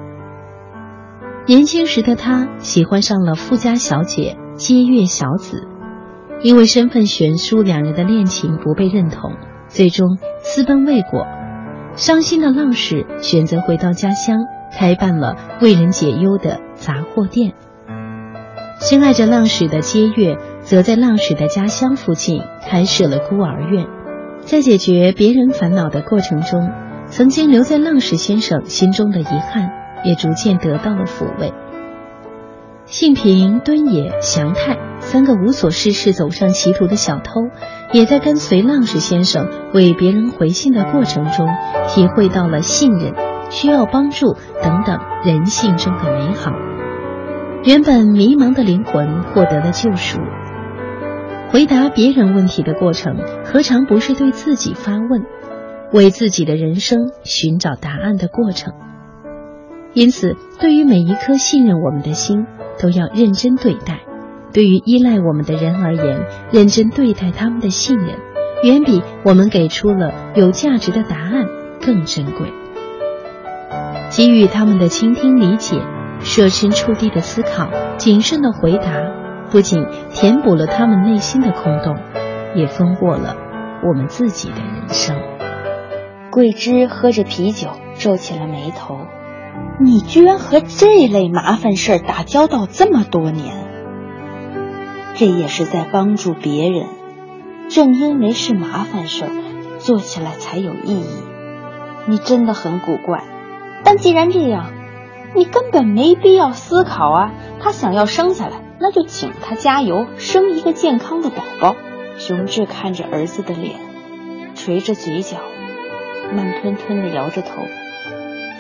[1.46, 5.68] 年轻时的他喜欢上了富家小姐接月小子，
[6.42, 9.36] 因为身份悬殊，两人的恋情不被认同，
[9.70, 11.26] 最终私奔未果。
[11.98, 17.54] 伤心的浪矢选择回到家乡，开办了为人解忧的杂货店。
[18.80, 23.88] 深爱着浪矢的阶月，则在浪矢的家乡附近开设了孤儿院。
[24.42, 26.70] 在解决别人烦恼的过程中，
[27.08, 29.72] 曾经留在浪矢先生心中的遗憾，
[30.06, 31.52] 也逐渐得到了抚慰。
[32.88, 37.42] 幸平、敦也、祥太三个无所事事、走上歧途的小偷，
[37.92, 41.48] 也在跟随浪矢先生为别人回信的过程中，
[41.90, 43.14] 体会到了信任、
[43.50, 46.54] 需要帮助等等人性中的美好。
[47.66, 50.20] 原本迷茫的灵魂获得了救赎。
[51.50, 55.26] 回答别人问题的过程，何尝不是对自己发问，
[55.92, 58.74] 为自己的人生寻找答案的过程？
[59.98, 62.46] 因此，对于每一颗信任我们的心，
[62.80, 63.96] 都要认真对待；
[64.54, 66.20] 对于依赖我们的人而言，
[66.52, 68.20] 认真对待他们的信任，
[68.62, 71.48] 远比我们给出了有价值的答案
[71.84, 72.54] 更珍贵。
[74.12, 75.82] 给予他们的倾听、理解，
[76.20, 79.02] 设身处地的思考，谨慎的回答。
[79.50, 81.98] 不仅填补了他们内心的空洞，
[82.54, 83.36] 也丰沃了
[83.84, 85.18] 我们自己的人生。
[86.30, 89.00] 桂枝喝着啤酒，皱起了眉头。
[89.80, 93.56] 你居然和这类麻烦事儿打交道这么多年，
[95.16, 96.86] 这也是在帮助别人。
[97.70, 99.32] 正因为是麻烦事儿，
[99.80, 101.24] 做起来才有意义。
[102.08, 103.24] 你真的很古怪。
[103.84, 104.72] 但既然这样，
[105.36, 107.32] 你根本没必要思考啊。
[107.60, 108.62] 他想要生下来。
[108.80, 111.76] 那就请他加油，生一个健康的宝宝。
[112.20, 113.80] 熊志看着儿子的脸，
[114.54, 115.38] 垂着嘴角，
[116.32, 117.64] 慢吞吞的摇着头。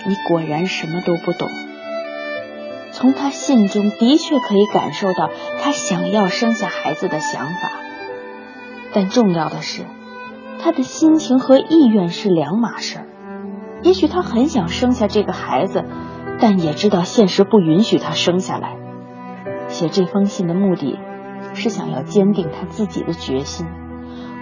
[0.08, 1.48] 你果然什么都不懂。
[2.92, 5.30] 从他信中的确可以感受到
[5.62, 7.70] 他想要生下孩子的想法，
[8.94, 9.84] 但重要的是，
[10.64, 13.00] 他的心情和意愿是两码事。
[13.84, 15.86] 也许他很想生下这个孩子，
[16.40, 18.76] 但也知道现实不允许他生下来。
[19.68, 20.98] 写这封信的目的，
[21.54, 23.68] 是想要坚定他自己的决心。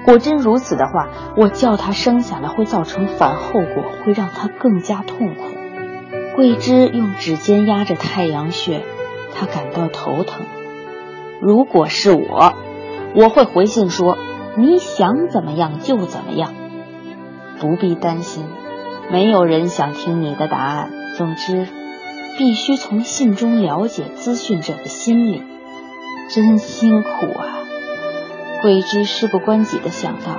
[0.06, 5.54] 果真如此的话，我叫他生下来会造成反后果，会让他更加痛苦。
[6.36, 8.84] 桂枝用指尖压着太阳穴，
[9.34, 10.45] 他感到头疼。
[11.41, 12.54] 如果是我，
[13.15, 14.17] 我会回信说
[14.58, 16.54] ：“你想怎么样就怎么样，
[17.60, 18.43] 不必担心，
[19.12, 21.67] 没有人想听你的答案。”总之。
[22.38, 25.41] 必须从信中了解咨询者的心理，
[26.30, 27.63] 真辛苦啊！
[28.62, 30.36] 桂枝事不关己的想到。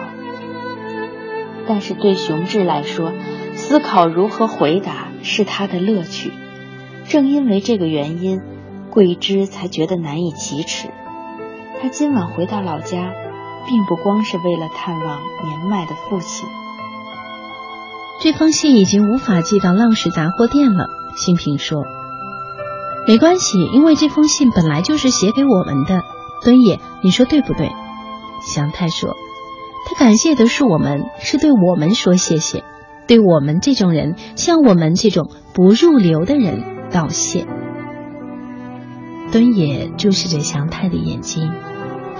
[1.66, 3.14] 但是对熊志来说，
[3.54, 6.32] 思考如何回答是他的乐趣。
[7.08, 8.40] 正因为这个原因，
[8.90, 10.88] 桂枝才觉得难以启齿。
[11.82, 13.12] 他今晚回到老家，
[13.66, 16.48] 并不光是为了探望年迈的父亲。
[18.22, 20.86] 这封信已经无法寄到浪氏杂货店了。
[21.16, 21.82] 新平说
[23.06, 26.02] ：“没关系，因为这封信本来就是写给我们的。”
[26.42, 27.70] 敦野，你说对不对？
[28.42, 29.16] 祥太说
[29.86, 32.64] ：“他感谢的是我们，是对我们说谢谢，
[33.06, 37.46] 对我们这种人，像我们这种不入流的人道谢。”
[39.32, 41.50] 敦野注视着祥太的眼睛，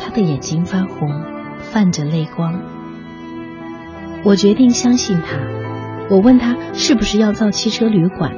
[0.01, 1.22] 他的眼睛发红，
[1.59, 2.61] 泛着泪光。
[4.25, 5.38] 我决定相信他。
[6.11, 8.33] 我问他是不是要造汽车旅馆。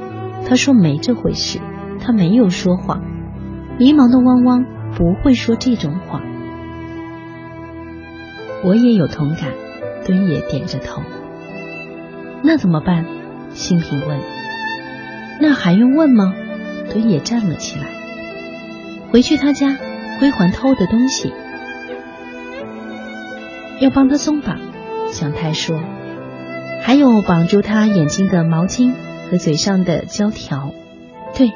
[0.47, 1.59] 他说没这回事，
[1.99, 3.01] 他没有说谎。
[3.77, 6.21] 迷茫的汪汪不会说这种谎。
[8.63, 9.51] 我也有同感，
[10.05, 11.01] 敦也点着头。
[12.43, 13.05] 那怎么办？
[13.53, 14.19] 新平问。
[15.41, 16.33] 那还用问吗？
[16.89, 17.85] 敦也站了起来，
[19.11, 19.77] 回去他家
[20.19, 21.33] 归还偷的东西。
[23.79, 24.59] 要帮他松绑，
[25.11, 25.79] 祥太说。
[26.81, 28.93] 还有绑住他眼睛的毛巾。
[29.29, 30.73] 和嘴上的胶条，
[31.37, 31.51] 对。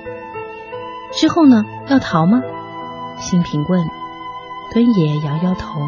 [1.20, 1.64] 之后呢？
[1.88, 2.40] 要逃吗？
[3.18, 3.84] 新平问。
[4.72, 5.82] 敦也摇摇头，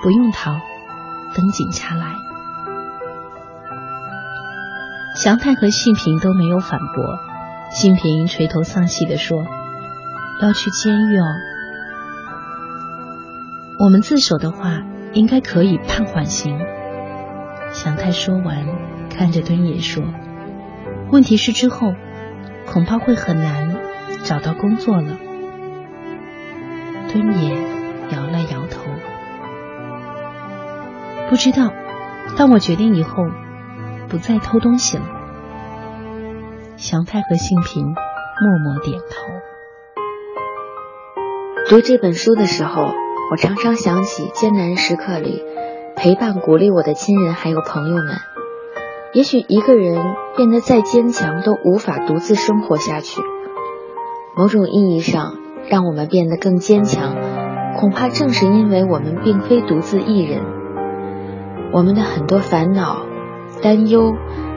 [0.00, 0.52] 不用逃，
[1.34, 2.06] 等警察来。
[5.18, 7.18] 祥太和信平都没有反驳。
[7.72, 9.44] 信平垂头丧气的说
[10.40, 11.24] ：“要去监狱哦。
[13.80, 16.56] 我们自首的话，应该可以判缓刑。”
[17.74, 18.64] 祥太说完，
[19.10, 20.04] 看着敦也说。
[21.10, 21.94] 问题是之后
[22.66, 23.76] 恐怕会很难
[24.22, 25.16] 找到工作了。
[27.10, 27.54] 敦也
[28.12, 28.84] 摇了摇头，
[31.28, 31.72] 不知道。
[32.36, 33.24] 但我决定以后
[34.08, 35.04] 不再偷东西了，
[36.76, 37.94] 祥太和幸平默
[38.64, 39.04] 默点头。
[41.68, 42.82] 读这本书的时候，
[43.30, 45.44] 我常常想起艰难时刻里
[45.94, 48.16] 陪伴鼓励我的亲人还有朋友们。
[49.12, 53.20] 也许一个人变得再坚强，都无法独自生活下去。
[54.34, 55.34] 某种意义上，
[55.68, 57.14] 让我们变得更坚强，
[57.76, 60.40] 恐怕正是因为我们并非独自一人。
[61.72, 63.02] 我们的很多烦恼、
[63.62, 64.12] 担忧、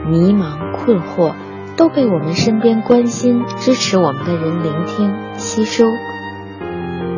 [0.08, 1.34] 迷茫、困惑，
[1.76, 5.84] 都被我们身边关心、支持我们的人聆听、吸收。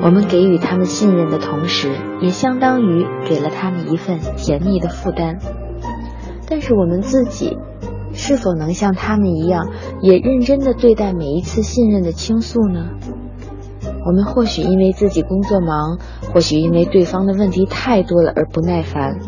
[0.02, 5.38] 我们给予他们信任的同时，也相当于给了他们一份甜蜜的负担。
[6.46, 7.56] 但是我们自己，
[8.12, 9.70] 是否能像他们一样，
[10.02, 12.90] 也认真的对待每一次信任的倾诉呢？
[14.06, 15.98] 我们或许因为自己工作忙，
[16.34, 19.18] 或许因为对方的问题太多了而不耐烦，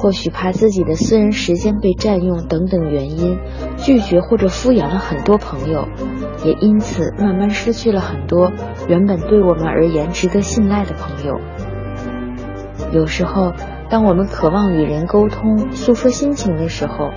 [0.00, 3.38] 或许怕自己的私人时间被占用等等原因，
[3.76, 5.86] 拒绝或者敷衍了很多朋友，
[6.44, 8.50] 也因此慢慢失去了很多
[8.88, 11.38] 原本对我们而言值得信赖的朋友。
[12.92, 13.52] 有时候。
[13.90, 17.10] 当我们渴望与人沟通、诉说心情的时候，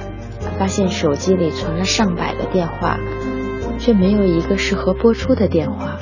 [0.57, 2.97] 发现手机里存了上百个电话，
[3.77, 5.99] 却没有一个适合拨出的电话。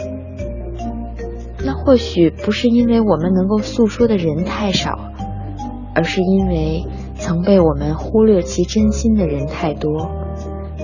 [1.66, 5.11] 那或许不是因为我们能够诉说的人太少，
[5.94, 6.86] 而是因为
[7.16, 10.10] 曾被我们忽略其真心的人太多，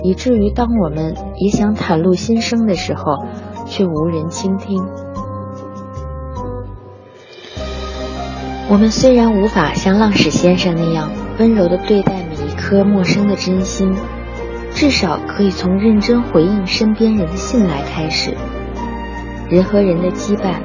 [0.02, 3.24] 以至于当我们也想袒露心声的时候，
[3.66, 4.82] 却无人倾听。
[8.70, 13.94] 我们虽然无法像浪矢先生那样温柔地对待每一颗陌生的真心，
[14.74, 18.34] 至少可以从认真回应身边人的信赖开始。
[19.48, 20.60] 人和人的羁绊，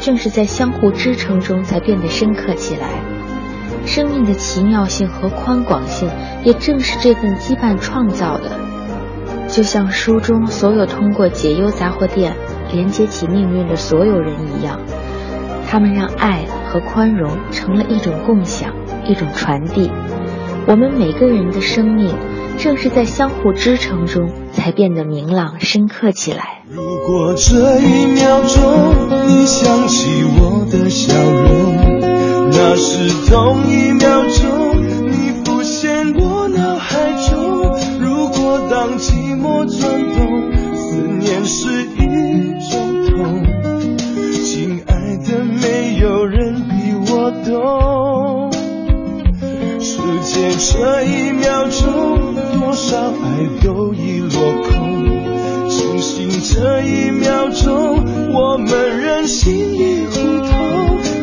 [0.00, 2.88] 正是在相互支撑中才变得深刻起来。
[3.86, 6.08] 生命的奇妙性和宽广性，
[6.44, 8.58] 也正是这份羁绊创造的。
[9.48, 12.36] 就像书中所有通过解忧杂货店
[12.72, 14.80] 连接起命运的所有人一样，
[15.68, 16.44] 他们让爱。
[16.70, 18.72] 和宽容成了一种共享，
[19.04, 19.90] 一种传递。
[20.68, 22.14] 我们每个人的生命，
[22.58, 26.62] 正是在相互支撑中，才变得明朗深刻起来。
[26.68, 28.94] 如果这一秒钟
[29.26, 32.19] 你想起我的笑容，
[32.52, 34.76] 那是同一秒钟
[35.08, 37.30] 你浮现我脑海中。
[38.00, 39.80] 如果当寂寞转
[40.14, 40.18] 动，
[40.74, 41.98] 思念是一
[42.70, 43.44] 种痛，
[44.44, 47.30] 亲爱的，没有人比我。
[47.46, 48.52] 懂，
[49.80, 53.24] 时间这一秒钟，多少爱
[53.64, 54.30] 都已落
[54.68, 54.70] 空。
[55.68, 58.68] 清醒这一秒钟，我们
[59.00, 60.50] 人心已互通。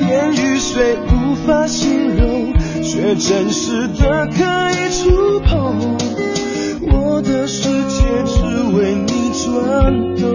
[0.07, 1.16] 言语虽无
[1.47, 4.43] 法形容，却真实的可
[4.73, 5.95] 以触碰。
[6.91, 8.43] 我的世界只
[8.75, 10.27] 为你转动。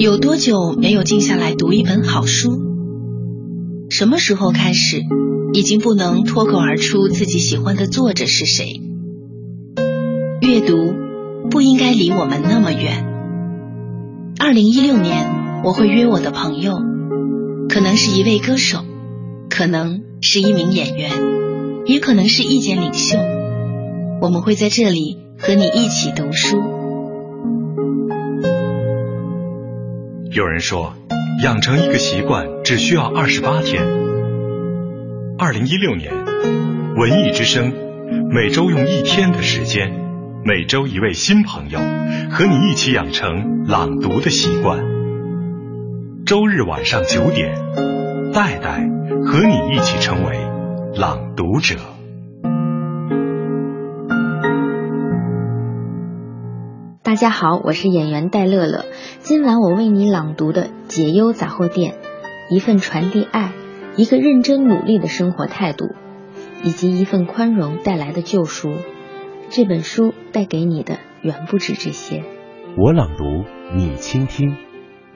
[0.00, 2.75] 有多久没有静下来读一本好书？
[3.98, 5.06] 什么时候开始，
[5.54, 8.82] 已经不能脱口而出自己喜欢的作者是谁？
[10.42, 10.94] 阅读
[11.50, 13.06] 不应该离我们那么远。
[14.38, 16.74] 二零一六年，我会约我的朋友，
[17.70, 18.84] 可能是一位歌手，
[19.48, 21.10] 可能是一名演员，
[21.86, 23.16] 也可能是意见领袖。
[24.20, 26.58] 我们会在这里和你一起读书。
[30.32, 30.92] 有人说，
[31.42, 33.84] 养成一个习惯只需要二十八天。
[35.38, 36.10] 二零一六年，
[36.96, 37.74] 文艺之声
[38.30, 39.92] 每周用一天的时间，
[40.44, 41.78] 每周一位新朋友
[42.30, 44.78] 和你一起养成朗读的习惯。
[46.24, 47.54] 周日晚上九点，
[48.32, 48.88] 戴戴
[49.26, 50.38] 和你一起成为
[50.94, 51.95] 朗读者。
[57.16, 58.84] 大家好，我是演员戴乐乐。
[59.20, 61.94] 今晚我为你朗读的《解忧杂货店》，
[62.54, 63.52] 一份传递爱、
[63.96, 65.94] 一个认真努力的生活态度，
[66.62, 68.70] 以及一份宽容带来的救赎。
[69.48, 72.22] 这本书带给你的远不止这些。
[72.76, 74.54] 我朗读，你倾听。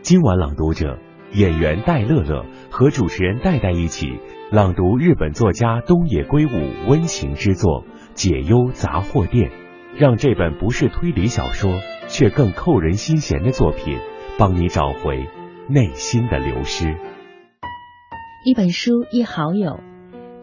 [0.01, 0.97] 今晚朗读者
[1.35, 4.07] 演员戴乐乐和主持人戴戴一起
[4.51, 7.83] 朗读日本作家东野圭吾温情之作
[8.15, 9.51] 《解忧杂货店》，
[9.97, 11.73] 让这本不是推理小说。
[12.13, 13.97] 却更扣人心弦的作品，
[14.37, 15.29] 帮你找回
[15.69, 16.97] 内心的流失。
[18.45, 19.79] 一本书，一好友。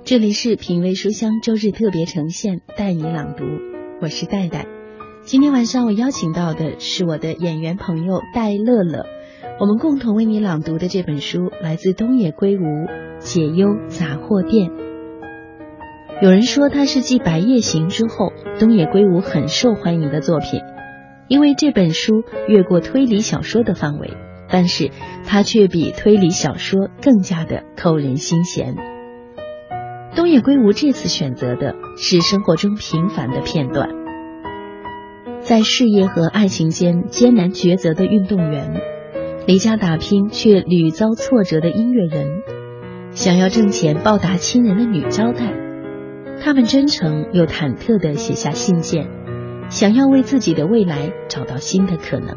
[0.06, 3.44] 这里是品味书香周日特别呈现，带你朗读。
[4.00, 4.66] 我是戴戴。
[5.24, 9.06] 今天晚上我邀请到的是我的演员朋友戴乐乐，
[9.60, 12.62] 我们共同为你朗读的这本书来自东野圭吾
[13.20, 14.70] 《解忧杂货店》。
[16.20, 20.62] 有人说它是继《白夜行》之后东野圭吾很受欢迎的作品，
[21.28, 24.18] 因为这本书越过推理小说的范围，
[24.50, 24.90] 但是
[25.28, 28.76] 它却比推理小说更加的扣人心弦。
[30.16, 33.90] 东野圭吾这次选择的是生活中平凡的片段。
[35.42, 38.82] 在事业和爱情间艰难抉择的运动员，
[39.46, 42.42] 离家打拼却屡遭挫折的音乐人，
[43.12, 45.54] 想要挣钱报答亲人的女招待，
[46.40, 49.08] 他们真诚又忐忑地写下信件，
[49.70, 52.36] 想要为自己的未来找到新的可能。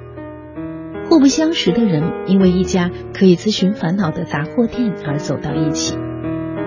[1.09, 5.97] 互不相识的人，因为一家可以咨询烦恼的杂货店而走到一起，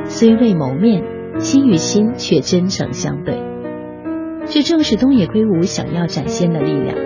[0.06, 1.04] 虽未谋面，
[1.40, 3.42] 心与心却真诚相对。
[4.46, 6.98] 这正是东野圭吾想要展现的力量。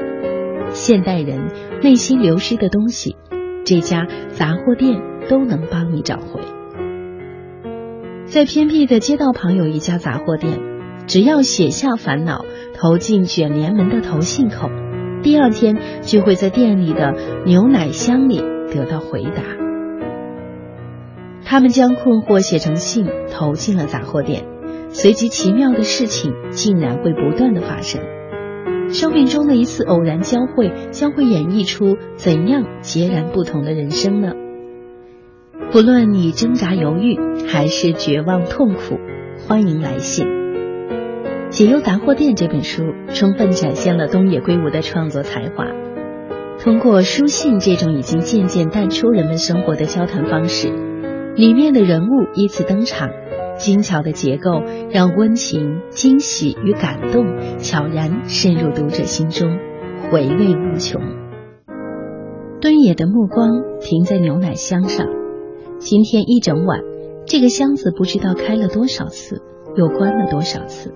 [0.71, 1.51] 现代人
[1.81, 3.15] 内心流失的东西，
[3.63, 4.99] 这家杂货店
[5.29, 6.41] 都能帮你找回。
[8.27, 10.59] 在偏僻的街道旁有一家杂货店，
[11.07, 14.69] 只要写下烦恼，投进卷帘门的投信口，
[15.23, 17.15] 第二天就会在店里的
[17.45, 19.43] 牛奶箱里得到回答。
[21.45, 24.43] 他们将困惑写成信，投进了杂货店。
[24.89, 28.01] 随即，奇妙的事情竟然会不断的发生。
[28.89, 34.33] 生命中的一次偶然交汇，将会演绎出怎样截然不同的人生呢？
[35.69, 38.99] 不论你挣扎犹豫，还是绝望痛苦，
[39.45, 40.25] 欢迎来信。
[41.49, 45.65] 《解忧杂货店》这本书充分展现了东野圭吾的创作才华。
[46.59, 50.69] 通过书信这种已经渐渐淡出人们生活的交谈方式，
[51.35, 53.09] 里面的人物依次登场。
[53.57, 59.57] 精巧的结构让温情、惊喜与感动悄然渗入读者心中，
[60.09, 61.01] 回味无穷。
[62.61, 65.07] 敦野的目光停在牛奶箱上，
[65.79, 66.81] 今天一整晚，
[67.27, 69.41] 这个箱子不知道开了多少次，
[69.75, 70.93] 又关了多少次。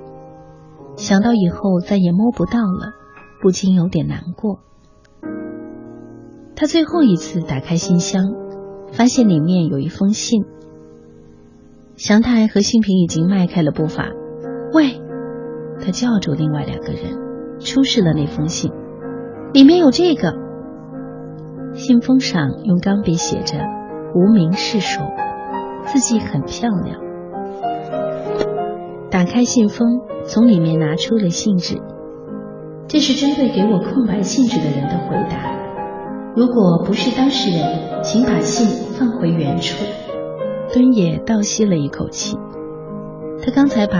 [0.97, 2.93] 想到以后再也摸不到了，
[3.41, 4.59] 不禁有点难过。
[6.55, 8.33] 他最后一次打开信箱，
[8.91, 10.43] 发现里面有一封信。
[11.95, 14.09] 祥太和幸平已经迈开了步伐。
[14.73, 14.99] 喂，
[15.79, 18.71] 他叫住另外两个人，出示了那封信，
[19.53, 20.33] 里面有这个。
[21.73, 23.57] 信封上用钢笔写着
[24.13, 25.01] “无名氏首”，
[25.85, 26.99] 字迹很漂亮。
[29.09, 31.81] 打开信封，从里面拿出了信纸，
[32.87, 35.51] 这是针对给我空白信纸的人的回答。
[36.35, 39.75] 如果不是当事人，请把信放回原处。
[40.73, 42.37] 敦也倒吸了一口气，
[43.43, 43.99] 他刚才把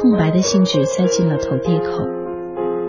[0.00, 2.04] 空白的信纸塞进了投递口，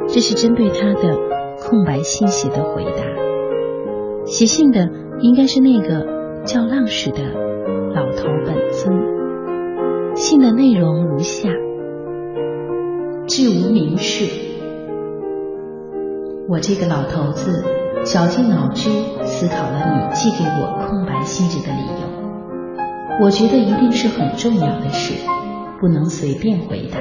[0.08, 1.18] 这是针对他的
[1.60, 3.04] 空白信写的回答。
[4.26, 4.88] 写信的
[5.22, 6.13] 应该是那个
[6.46, 7.24] 叫浪矢的
[7.96, 10.16] 老头本尊。
[10.16, 11.50] 信的内容如下：
[13.28, 14.26] 致无名氏，
[16.50, 17.64] 我这个老头子
[18.04, 18.90] 绞尽脑汁
[19.24, 22.08] 思考了你寄给我空白信纸的理由。
[23.22, 25.14] 我觉得一定是很重要的事，
[25.80, 27.00] 不能随便回答。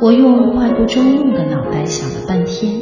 [0.00, 2.80] 我用外不中用的脑袋想了半天，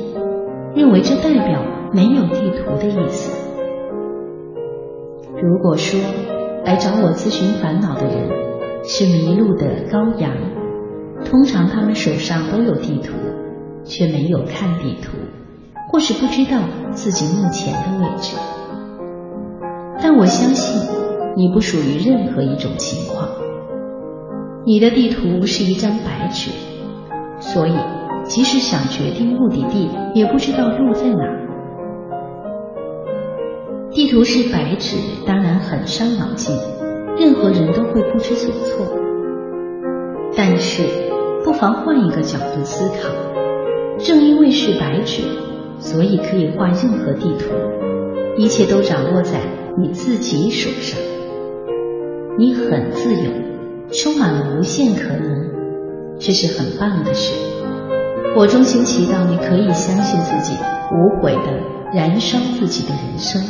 [0.75, 1.63] 认为这代表
[1.93, 3.34] 没有地图的意思。
[5.45, 6.01] 如果说
[6.65, 8.31] 来找我咨询烦恼的人
[8.83, 10.33] 是迷路的羔羊，
[11.27, 13.13] 通常他们手上都有地图，
[13.85, 15.19] 却没有看地图，
[15.93, 18.39] 或是不知道自己目前的位置。
[20.03, 20.95] 但我相信。
[21.37, 23.29] 你不属于任何一种情况，
[24.65, 26.53] 你的地图是一张白纸，
[27.41, 27.75] 所以
[28.23, 31.44] 即使想决定目的地，也不知道路在哪。
[33.95, 36.59] 地图是白纸，当然很伤脑筋，
[37.17, 38.87] 任何人都会不知所措。
[40.37, 40.83] 但是
[41.45, 43.09] 不妨换一个角度思考，
[44.01, 45.23] 正因为是白纸，
[45.79, 47.55] 所以可以画任何地图，
[48.37, 49.39] 一切都掌握在
[49.79, 51.01] 你自己手上。
[52.37, 53.31] 你很自由，
[53.93, 55.51] 充满了无限可能，
[56.19, 57.33] 这是很棒的事。
[58.35, 60.57] 我衷心祈祷你可以相信自己，
[60.91, 61.61] 无悔的
[61.95, 63.41] 燃烧自己的人生。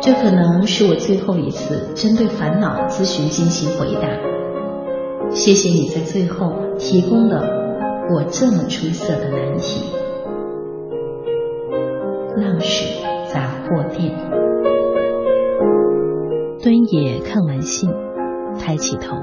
[0.00, 4.08] 这可能是我最后一次针对烦恼咨询进行回答。
[5.30, 7.42] 谢谢你在最后提供了
[8.10, 9.84] 我这么出色的难题。
[12.36, 14.14] 浪矢杂货店。
[16.62, 17.90] 敦也看完信，
[18.58, 19.16] 抬起头，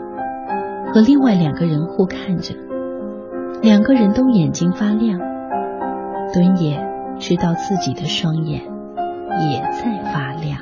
[0.94, 2.54] 和另外两个人互看着，
[3.62, 5.20] 两个人都眼睛发亮。
[6.34, 6.78] 敦也
[7.18, 8.62] 知道自己的双眼
[9.52, 10.60] 也在发亮。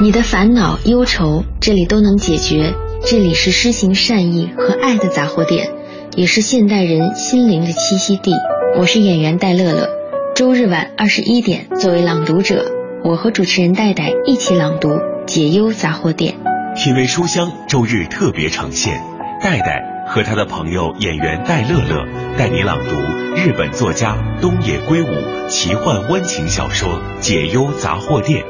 [0.00, 2.74] 你的烦恼、忧愁，这里都能解决。
[3.04, 5.70] 这里是施行善意和爱的杂货店，
[6.16, 8.32] 也是现代人心灵的栖息地。
[8.78, 9.88] 我是演员戴乐乐。
[10.34, 12.70] 周日晚二十一点，作为朗读者，
[13.04, 14.88] 我和主持人戴戴一起朗读
[15.26, 16.34] 《解忧杂货店》。
[16.76, 19.00] 品味书香周日特别呈现，
[19.42, 22.06] 戴戴和他的朋友演员戴乐乐
[22.38, 22.96] 带你朗读
[23.36, 26.88] 日本作家东野圭吾奇幻温情小说
[27.20, 28.44] 《解忧杂货店》。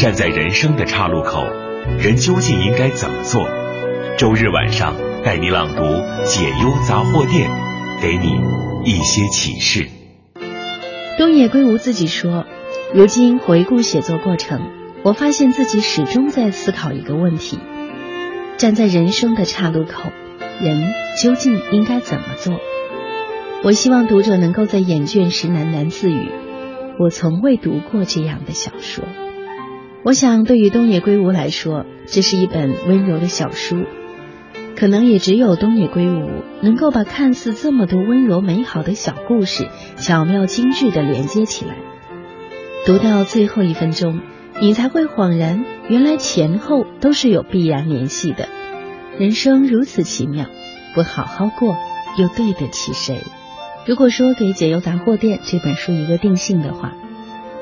[0.00, 1.44] 站在人生的岔路口。
[1.98, 3.44] 人究竟应该怎么做？
[4.16, 4.94] 周日晚上
[5.24, 5.82] 带你朗读
[6.24, 7.50] 《解忧杂货店》，
[8.00, 8.40] 给你
[8.84, 9.88] 一些启示。
[11.18, 12.46] 东野圭吾自己说
[12.94, 14.70] ：“如今回顾写作过程，
[15.02, 17.58] 我发现自己始终在思考一个问题：
[18.58, 20.12] 站在人生的岔路口，
[20.60, 20.92] 人
[21.22, 22.60] 究竟应该怎么做？”
[23.64, 26.30] 我希望读者能够在眼倦时喃喃自语
[26.98, 29.04] ：“我从未读过这样的小说。”
[30.04, 33.84] 我想，对于东野圭吾来说，这是一本温柔的小书。
[34.74, 41.76] 可能也只有东野圭吾能够把看似这么多温柔美好的小故事，巧妙精致的连接起来。
[42.84, 44.20] 读到最后一分钟，
[44.60, 48.48] 你才会恍然，原来前后都是有必然联系的。
[49.22, 50.46] 人生如此奇妙，
[50.96, 51.76] 不好好过，
[52.18, 53.22] 又对得起谁？
[53.86, 56.94] 如果说给《解忧杂货店》这本书一个定性的话，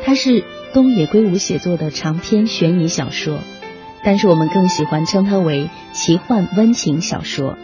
[0.02, 0.42] 它是。
[0.72, 3.40] 东野圭吾写作的长篇悬疑小说，
[4.04, 7.58] 但是我们更喜欢称它为奇幻温情小说。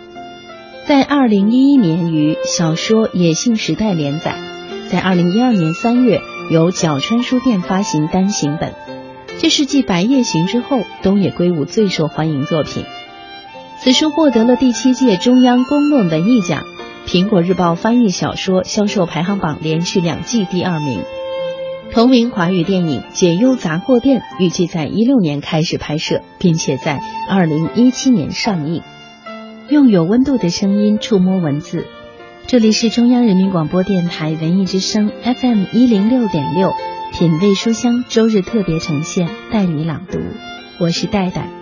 [0.86, 4.34] 在二零一一年于小说《野性时代》连载，
[4.90, 6.20] 在二零一二年三月
[6.50, 8.74] 由角川书店发行单行本。
[9.38, 12.84] 这是继《白夜行》之后东野圭吾最受欢迎作品。
[13.78, 16.64] 此书获得了第七届中央公论文艺奖、
[17.06, 21.02] 苹果日报翻译小说销售排行榜连续两季第二名。
[21.92, 28.82] 同名华语电影《解忧杂货店》预计在一六年开始拍摄，并且在二零一七年上映。
[29.68, 31.86] 用有温度的声音触摸文字，
[32.46, 36.72] 这里是中央人民广播电台文艺之声 FM 一零六点六，
[37.12, 40.18] 品味书香周日特别呈现，带你朗读。
[40.80, 41.55] 我是戴戴。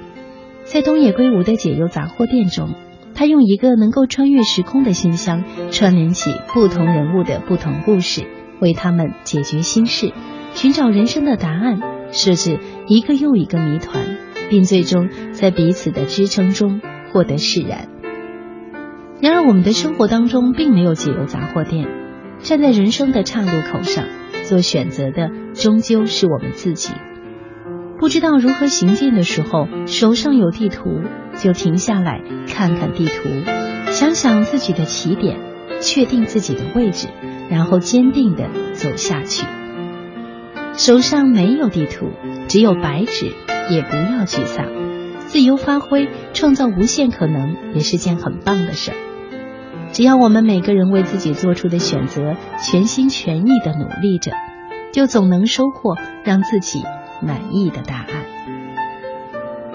[0.64, 2.74] 在东野圭吾的《解忧杂货店》中，
[3.14, 8.24] 他用一个能够穿越时空的信箱，串联起不同人物的不同故事。
[8.60, 10.12] 为他们解决心事，
[10.54, 11.80] 寻找人生的答案，
[12.12, 14.16] 设置一个又一个谜团，
[14.48, 16.80] 并最终在彼此的支撑中
[17.12, 17.88] 获得释然。
[19.20, 21.86] 然而，我们的生活当中并没有解忧杂货店。
[22.38, 24.04] 站在人生的岔路口上，
[24.44, 26.92] 做选择的终究是我们自己。
[27.98, 31.00] 不知道如何行进的时候，手上有地图，
[31.36, 33.28] 就停下来看看地图，
[33.90, 35.38] 想想自己的起点，
[35.80, 37.08] 确定自己的位置。
[37.50, 39.46] 然后坚定的走下去。
[40.72, 42.06] 手上没有地图，
[42.48, 43.34] 只有白纸，
[43.70, 44.64] 也不要沮丧，
[45.18, 48.92] 自由发挥，创造无限可能，也是件很棒的事。
[49.92, 52.34] 只要我们每个人为自己做出的选择
[52.66, 54.32] 全心全意的努力着，
[54.90, 56.82] 就总能收获让自己
[57.26, 58.06] 满意的答案。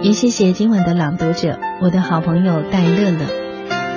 [0.02, 3.26] 也谢谢今晚的朗读者，我的好朋友戴乐乐。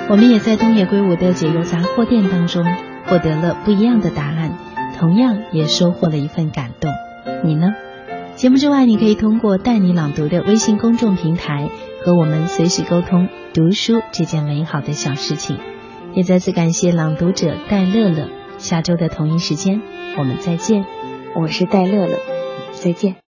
[0.09, 2.65] 我们也在东野圭吾的解忧杂货店当中。
[3.05, 4.57] 获得了不一样的答案，
[4.97, 6.89] 同样也收获了一份感动。
[7.43, 7.73] 你呢？
[8.35, 11.69] 节目之外，你可以通过带你朗读的微信公众平台
[12.03, 15.57] 和我们随时沟通读书这件美好的小事情。
[16.13, 18.29] 也再次感谢朗读者戴乐乐。
[18.57, 19.81] 下周的同一时间，
[20.17, 20.85] 我们再见。
[21.35, 22.17] 我是戴乐乐，
[22.71, 23.22] 再见。